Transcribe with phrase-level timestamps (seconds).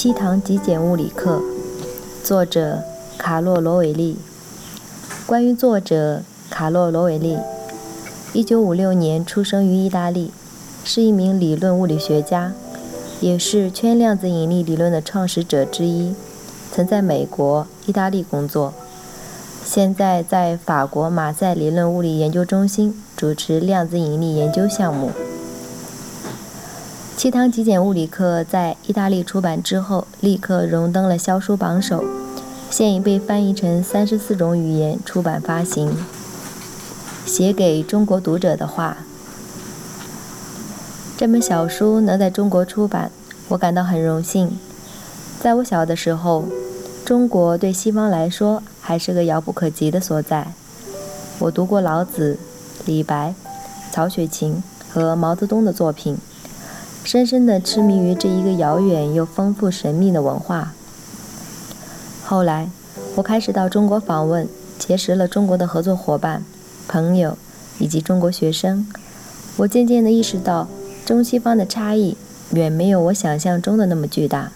[0.00, 1.42] 七堂极简物理课，
[2.22, 2.84] 作者
[3.18, 4.16] 卡洛·罗韦利。
[5.26, 7.36] 关于作者卡洛·罗韦利
[8.32, 10.30] ，1956年出生于意大利，
[10.84, 12.52] 是一名理论物理学家，
[13.20, 16.14] 也是圈量子引力理论的创始者之一。
[16.70, 18.72] 曾在美国、意大利工作，
[19.64, 25.08] 现在在法国马赛理论物理研究中心主持量子引力研究项目。
[27.18, 32.04] 《七堂极简物理课》在意大利出版之后，立刻荣登了销书榜首，
[32.70, 35.96] 现已被翻译成三十四种语言出版发行。
[37.26, 38.98] 写给中国读者的话：
[41.16, 43.10] 这本小书能在中国出版，
[43.48, 44.56] 我感到很荣幸。
[45.40, 46.44] 在我小的时候，
[47.04, 50.52] 中国对西方来说还是个遥不可及的所在。
[51.40, 52.38] 我读过老子、
[52.86, 53.34] 李白、
[53.90, 56.16] 曹雪芹和毛泽东的作品。
[57.08, 60.74] 深深地痴迷于这一个遥远又丰富神秘的文化。
[62.22, 62.68] 后来，
[63.14, 64.46] 我开始到中国访问，
[64.78, 66.44] 结识了中国的合作伙伴、
[66.86, 67.38] 朋友
[67.78, 68.86] 以及中国学生。
[69.56, 70.68] 我渐渐地意识到，
[71.06, 72.14] 中西方的差异
[72.50, 74.52] 远没有我想象中的那么巨大，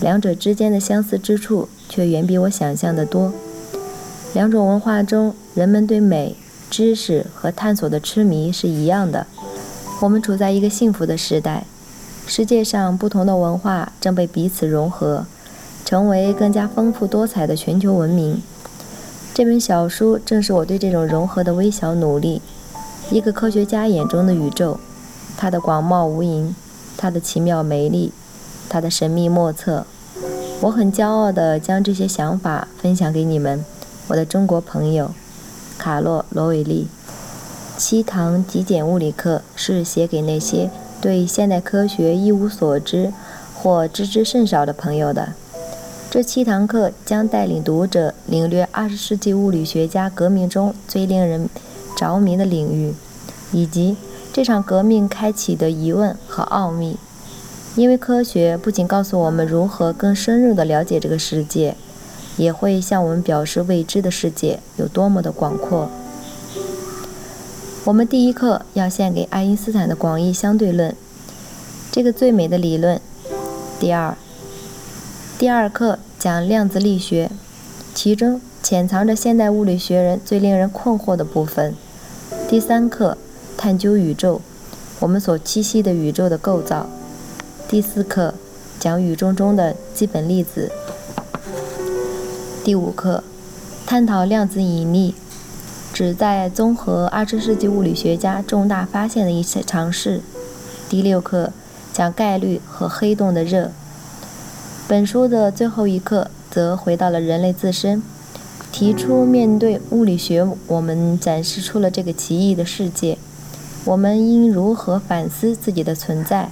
[0.00, 3.32] 两者之间的相似之处却远比我想象的多。
[4.34, 6.34] 两种文化中，人们对美、
[6.68, 9.28] 知识和探索的痴迷是一样的。
[10.00, 11.64] 我们处在一个幸福的时代。
[12.26, 15.24] 世界上不同的文化正被彼此融合，
[15.84, 18.42] 成为更加丰富多彩的全球文明。
[19.32, 22.42] 这本小书正是我对这种融合的微小努力。
[23.10, 24.80] 一个科学家眼中的宇宙，
[25.36, 26.52] 它的广袤无垠，
[26.96, 28.12] 它的奇妙美丽，
[28.68, 29.86] 它的神秘莫测。
[30.62, 33.64] 我很骄傲地将这些想法分享给你们，
[34.08, 35.12] 我的中国朋友，
[35.78, 36.88] 卡洛·罗韦利。
[37.76, 40.70] 七堂极简物理课是写给那些。
[41.06, 43.12] 对现代科学一无所知
[43.54, 45.34] 或知之甚少的朋友的，
[46.10, 51.48] 这七堂课将带领读者领略二十世纪物理学家革命中最令人
[51.96, 52.92] 着迷的领域，
[53.52, 53.96] 以及
[54.32, 56.96] 这场革命开启的疑问和奥秘。
[57.76, 61.76] 因为科学不仅告诉我们如何更深入地了解这个世界，
[62.36, 65.88] 也会向我们表示未知的世界有多么的广阔。
[67.86, 70.92] 我们第一课要献给爱因斯坦的广义相对论，
[71.92, 73.00] 这个最美的理论。
[73.78, 74.16] 第二，
[75.38, 77.30] 第二课讲量子力学，
[77.94, 81.76] 其中潜藏着现代物理学人最令人困惑的部分。
[82.48, 83.16] 第三课
[83.56, 84.40] 探究宇宙，
[84.98, 86.88] 我们所栖息的宇宙的构造。
[87.68, 88.34] 第四课
[88.80, 90.72] 讲宇宙中的基本粒子。
[92.64, 93.22] 第五课
[93.86, 95.14] 探讨量子引力。
[95.96, 100.20] 旨在综合二十世纪物理学家重大发现的一些尝试。
[100.90, 101.54] 第六课
[101.90, 103.72] 讲概率和黑洞的热。
[104.86, 108.02] 本书的最后一课则回到了人类自身，
[108.70, 113.16] 提出面对物理学，我们展示出了这个奇异的世界，
[113.86, 116.50] 我们应如何反思自己的存在？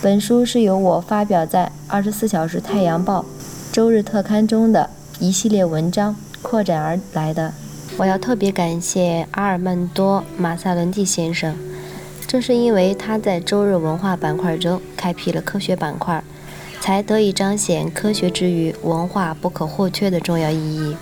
[0.00, 3.22] 本书是由我发表在《二十四小时太阳报》
[3.74, 7.52] 周日特刊中的一系列文章扩展而来的。
[7.98, 11.56] 我要特别感谢阿尔曼多·马萨伦蒂先生，
[12.26, 16.22] 正是因为他在周日文化板块中开辟了科学板块，
[16.78, 20.94] 才得以彰显科学之余文化不可或缺的重要意义。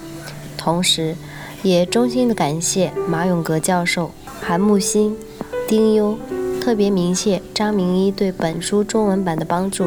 [0.57, 1.17] 同时，
[1.65, 5.17] 也衷心的感谢马永革教授、韩木星、
[5.67, 6.17] 丁优，
[6.61, 9.87] 特别鸣谢张明一对本书中文版的帮助，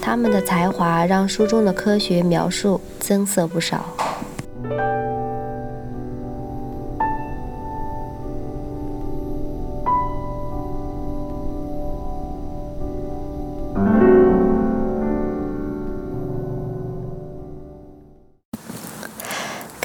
[0.00, 3.84] 他们的才华让书中的科学描述增色不少。